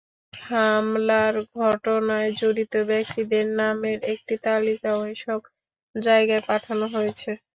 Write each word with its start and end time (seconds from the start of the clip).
হামলার 0.33 1.33
ঘটনায় 1.57 2.29
জড়িত 2.39 2.73
ব্যক্তিদের 2.89 3.45
নামের 3.59 3.99
একটি 4.13 4.35
তালিকাও 4.45 4.99
এসব 5.13 5.39
জায়গায় 5.95 6.43
পাঠানো 6.49 6.85
হয়েছে। 6.95 7.31